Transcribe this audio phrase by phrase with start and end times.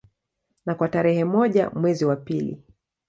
[0.65, 2.63] Na kwa tarehe moja mwezi wa pili